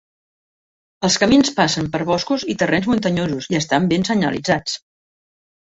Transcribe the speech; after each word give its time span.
Els 1.07 1.17
camins 1.23 1.51
passen 1.59 1.91
per 1.97 2.01
boscos 2.09 2.47
i 2.55 2.57
terrenys 2.63 2.89
muntanyosos 2.95 3.51
i 3.55 3.61
estan 3.63 3.89
ben 3.95 4.09
senyalitzats. 4.13 4.83